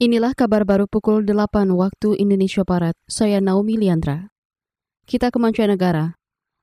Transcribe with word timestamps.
Inilah 0.00 0.32
kabar 0.32 0.64
baru 0.64 0.88
pukul 0.88 1.28
8 1.28 1.76
waktu 1.76 2.16
Indonesia 2.16 2.64
Barat. 2.64 2.96
Saya 3.04 3.36
Naomi 3.36 3.76
Liandra. 3.76 4.32
Kita 5.04 5.28
ke 5.28 5.36
mancanegara. 5.36 6.16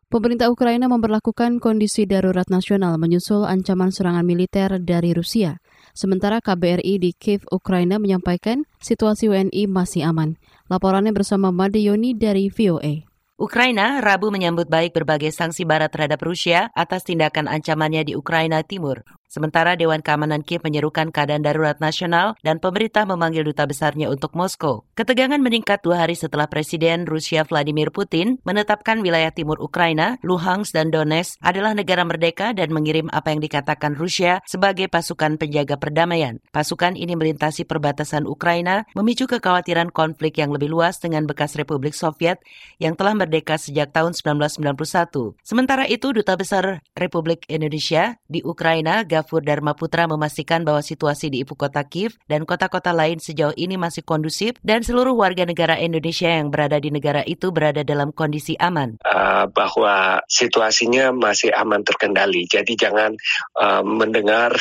Pemerintah 0.09 0.49
Ukraina 0.49 0.89
memperlakukan 0.89 1.61
kondisi 1.61 2.09
darurat 2.09 2.50
nasional 2.50 2.97
menyusul 2.97 3.45
ancaman 3.45 3.93
serangan 3.93 4.25
militer 4.25 4.81
dari 4.81 5.13
Rusia. 5.13 5.61
Sementara 5.93 6.42
KBRI 6.42 6.97
di 6.97 7.13
Kiev, 7.13 7.45
Ukraina 7.53 8.02
menyampaikan 8.02 8.65
situasi 8.81 9.30
WNI 9.30 9.70
masih 9.70 10.10
aman. 10.10 10.42
Laporannya 10.66 11.14
bersama 11.14 11.54
Made 11.54 11.78
Yoni 11.78 12.18
dari 12.18 12.50
VOA. 12.50 13.06
Ukraina 13.38 14.02
Rabu 14.02 14.34
menyambut 14.34 14.66
baik 14.66 14.98
berbagai 14.98 15.30
sanksi 15.30 15.62
barat 15.62 15.94
terhadap 15.94 16.26
Rusia 16.26 16.74
atas 16.74 17.06
tindakan 17.06 17.46
ancamannya 17.46 18.02
di 18.02 18.18
Ukraina 18.18 18.66
Timur. 18.66 19.06
Sementara 19.28 19.75
Dewan 19.75 20.00
Keamanan 20.00 20.39
Kiev 20.39 20.64
menyerukan 20.64 21.12
keadaan 21.12 21.44
darurat 21.44 21.76
nasional 21.84 22.39
dan 22.48 22.64
pemerintah 22.64 23.04
memanggil 23.04 23.44
duta 23.44 23.68
besarnya 23.68 24.07
untuk 24.07 24.32
Moskow. 24.39 24.88
Ketegangan 24.96 25.44
meningkat 25.44 25.84
dua 25.84 26.08
hari 26.08 26.16
setelah 26.16 26.48
Presiden 26.48 27.03
Rusia 27.03 27.44
Vladimir 27.44 27.91
Putin 27.91 28.40
menetapkan 28.48 29.03
wilayah 29.03 29.36
timur 29.36 29.59
Ukraina, 29.59 30.16
Luhansk 30.23 30.72
dan 30.72 30.95
Donetsk 30.95 31.44
adalah 31.44 31.76
negara 31.76 32.08
merdeka 32.08 32.55
dan 32.55 32.72
mengirim 32.72 33.12
apa 33.12 33.36
yang 33.36 33.44
dikatakan 33.44 34.00
Rusia 34.00 34.40
sebagai 34.48 34.88
pasukan 34.88 35.36
penjaga 35.36 35.75
perdamaian. 35.75 36.39
Pasukan 36.55 36.95
ini 36.95 37.20
melintasi 37.20 37.67
perbatasan 37.67 38.23
Ukraina, 38.23 38.88
memicu 38.95 39.28
kekhawatiran 39.28 39.91
konflik 39.91 40.39
yang 40.39 40.55
lebih 40.55 40.72
luas 40.72 41.03
dengan 41.03 41.28
bekas 41.28 41.59
Republik 41.59 42.00
Soviet 42.00 42.39
yang 42.80 42.95
telah 42.95 43.12
merdeka 43.12 43.59
sejak 43.59 43.91
tahun 43.91 44.16
1991. 44.16 45.36
Sementara 45.44 45.84
itu, 45.84 46.16
Duta 46.16 46.39
Besar 46.39 46.80
Republik 46.95 47.44
Indonesia 47.52 48.16
di 48.31 48.39
Ukraina, 48.39 49.03
Gafur 49.17 49.41
Dharma 49.41 49.73
Putra 49.73 50.05
memastikan 50.05 50.62
bahwa 50.62 50.85
situasi 50.85 51.34
di 51.34 51.41
ibu 51.41 51.58
kota 51.58 51.81
Kiev 51.81 52.13
dan 52.30 52.45
kota-kota 52.45 52.94
lain 52.94 53.17
sejauh 53.17 53.58
ini 53.58 53.73
masih 53.73 54.05
kondusif 54.05 54.62
dan 54.62 54.85
seluruh 54.85 55.17
warga 55.17 55.49
negara 55.49 55.73
Indonesia 55.81 56.30
yang 56.30 56.53
berada 56.53 56.77
di 56.77 56.94
negara 56.94 57.25
itu 57.25 57.50
berada 57.50 57.81
dalam 57.81 58.14
kondisi 58.14 58.53
aman. 58.61 59.02
Uh, 59.02 59.50
bahwa 59.50 60.22
situasinya 60.30 61.09
masih 61.09 61.50
aman 61.50 61.81
terkendali. 61.81 62.45
Jadi 62.45 62.77
jangan 62.77 63.17
uh, 63.58 63.81
mendengar 63.81 64.53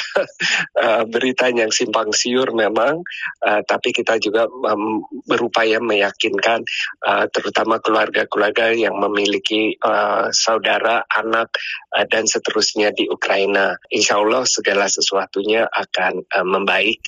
uh, 0.80 1.04
berita 1.12 1.52
yang 1.52 1.68
simpang 1.68 2.16
siur 2.16 2.56
memang, 2.56 3.04
uh, 3.44 3.60
tapi 3.68 3.92
kita 3.92 4.16
juga 4.16 4.48
um, 4.48 5.04
berupaya 5.28 5.82
meyakinkan 5.82 6.64
uh, 7.04 7.28
terutama 7.28 7.76
keluarga-keluarga 7.82 8.72
yang 8.72 8.96
memiliki 8.96 9.76
uh, 9.84 10.32
saudara, 10.32 11.04
anak, 11.12 11.52
uh, 11.92 12.06
dan 12.08 12.24
seterusnya 12.24 12.94
di 12.96 13.04
Ukraina. 13.10 13.76
Insya 13.92 14.22
Allah 14.22 14.45
segala 14.46 14.86
sesuatunya 14.86 15.66
akan 15.68 16.22
uh, 16.22 16.46
membaik. 16.46 17.02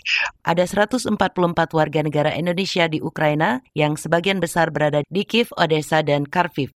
Ada 0.44 0.66
144 0.66 1.16
warga 1.72 2.00
negara 2.04 2.34
Indonesia 2.34 2.90
di 2.90 2.98
Ukraina 3.00 3.62
yang 3.72 3.94
sebagian 3.96 4.42
besar 4.42 4.74
berada 4.74 5.00
di 5.06 5.22
Kiev, 5.24 5.54
Odessa, 5.56 6.02
dan 6.04 6.26
Kharkiv. 6.26 6.74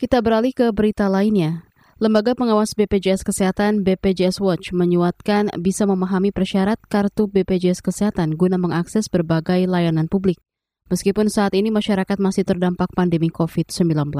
Kita 0.00 0.24
beralih 0.24 0.56
ke 0.56 0.72
berita 0.72 1.12
lainnya. 1.12 1.68
Lembaga 2.00 2.32
pengawas 2.32 2.72
BPJS 2.72 3.20
Kesehatan 3.28 3.84
BPJS 3.84 4.40
Watch 4.40 4.72
menyuatkan 4.72 5.52
bisa 5.60 5.84
memahami 5.84 6.32
persyarat 6.32 6.80
kartu 6.88 7.28
BPJS 7.28 7.84
Kesehatan 7.84 8.40
guna 8.40 8.56
mengakses 8.56 9.12
berbagai 9.12 9.68
layanan 9.68 10.08
publik. 10.08 10.40
Meskipun 10.88 11.28
saat 11.28 11.52
ini 11.52 11.68
masyarakat 11.68 12.16
masih 12.16 12.48
terdampak 12.48 12.88
pandemi 12.96 13.28
COVID-19. 13.28 14.16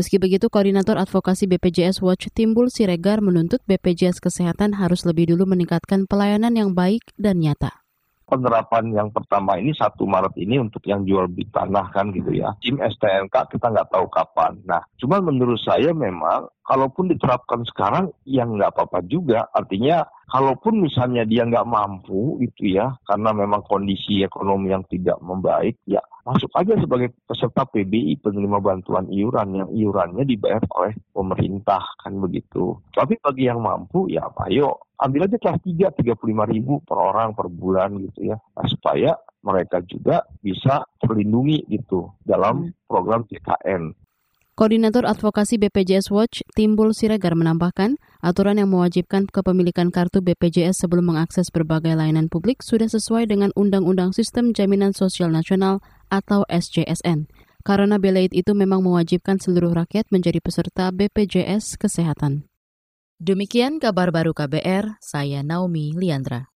Meski 0.00 0.16
begitu, 0.16 0.48
Koordinator 0.48 0.96
Advokasi 0.96 1.44
BPJS 1.44 2.00
Watch 2.00 2.32
Timbul 2.32 2.72
Siregar 2.72 3.20
menuntut 3.20 3.60
BPJS 3.68 4.24
Kesehatan 4.24 4.80
harus 4.80 5.04
lebih 5.04 5.36
dulu 5.36 5.44
meningkatkan 5.44 6.08
pelayanan 6.08 6.56
yang 6.56 6.72
baik 6.72 7.04
dan 7.20 7.36
nyata 7.36 7.84
penerapan 8.30 8.94
yang 8.94 9.10
pertama 9.10 9.58
ini 9.58 9.74
satu 9.74 10.06
Maret 10.06 10.38
ini 10.38 10.62
untuk 10.62 10.86
yang 10.86 11.02
jual 11.02 11.26
beli 11.26 11.50
tanah 11.50 11.90
kan 11.90 12.14
gitu 12.14 12.30
ya. 12.30 12.54
SIM 12.62 12.78
STNK 12.78 13.34
kita 13.50 13.66
nggak 13.74 13.90
tahu 13.90 14.06
kapan. 14.06 14.54
Nah, 14.62 14.86
cuma 15.02 15.18
menurut 15.18 15.58
saya 15.58 15.90
memang 15.90 16.46
kalaupun 16.62 17.10
diterapkan 17.10 17.66
sekarang 17.66 18.14
ya 18.22 18.46
nggak 18.46 18.70
apa-apa 18.70 19.02
juga. 19.10 19.50
Artinya 19.50 20.06
kalaupun 20.30 20.86
misalnya 20.86 21.26
dia 21.26 21.42
nggak 21.42 21.66
mampu 21.66 22.38
itu 22.38 22.78
ya 22.78 22.94
karena 23.04 23.34
memang 23.34 23.66
kondisi 23.66 24.22
ekonomi 24.22 24.70
yang 24.70 24.86
tidak 24.86 25.18
membaik 25.18 25.76
ya 25.84 26.00
masuk 26.22 26.52
aja 26.54 26.78
sebagai 26.78 27.10
peserta 27.26 27.66
PBI 27.66 28.22
penerima 28.22 28.62
bantuan 28.62 29.10
iuran 29.10 29.58
yang 29.58 29.68
iurannya 29.74 30.22
dibayar 30.22 30.62
oleh 30.78 30.94
pemerintah 31.10 31.82
kan 31.98 32.14
begitu. 32.22 32.78
Tapi 32.94 33.18
bagi 33.18 33.50
yang 33.50 33.58
mampu 33.58 34.06
ya 34.06 34.30
ayo 34.46 34.78
ambil 35.00 35.26
aja 35.26 35.36
kelas 35.40 35.58
3 35.64 35.90
35 35.96 36.52
ribu 36.52 36.84
per 36.84 36.98
orang 37.00 37.32
per 37.32 37.48
bulan 37.48 37.96
gitu 38.04 38.30
ya 38.30 38.36
nah, 38.36 38.66
supaya 38.68 39.16
mereka 39.40 39.80
juga 39.88 40.28
bisa 40.44 40.84
terlindungi 41.00 41.64
gitu 41.72 42.12
dalam 42.20 42.68
hmm. 42.68 42.86
program 42.86 43.24
JKN. 43.26 43.96
Koordinator 44.60 45.08
Advokasi 45.08 45.56
BPJS 45.56 46.12
Watch, 46.12 46.44
Timbul 46.52 46.92
Siregar 46.92 47.32
menambahkan, 47.32 47.96
aturan 48.24 48.56
yang 48.56 48.72
mewajibkan 48.72 49.28
kepemilikan 49.28 49.92
kartu 49.92 50.24
BPJS 50.24 50.86
sebelum 50.86 51.12
mengakses 51.12 51.52
berbagai 51.52 51.92
layanan 51.92 52.32
publik 52.32 52.64
sudah 52.64 52.88
sesuai 52.88 53.28
dengan 53.28 53.52
Undang-Undang 53.52 54.16
Sistem 54.16 54.56
Jaminan 54.56 54.96
Sosial 54.96 55.28
Nasional 55.28 55.84
atau 56.08 56.48
SJSN. 56.48 57.28
Karena 57.60 58.00
Belait 58.00 58.32
itu 58.32 58.56
memang 58.56 58.80
mewajibkan 58.80 59.36
seluruh 59.36 59.76
rakyat 59.76 60.08
menjadi 60.08 60.40
peserta 60.40 60.88
BPJS 60.88 61.76
Kesehatan. 61.76 62.48
Demikian 63.20 63.76
kabar 63.76 64.08
baru 64.08 64.32
KBR, 64.32 64.96
saya 65.04 65.44
Naomi 65.44 65.92
Liandra. 65.92 66.48